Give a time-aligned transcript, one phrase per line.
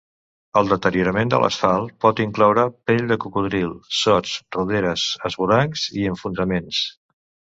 [0.59, 6.83] El deteriorament de l'asfalt pot incloure pell de cocodril, sots, roderes, esvorancs i enfonsaments.